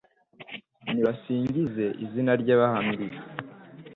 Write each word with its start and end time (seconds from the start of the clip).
Nibasingize 0.91 1.85
izina 2.05 2.31
rye 2.41 2.53
bahamiriza 2.59 3.21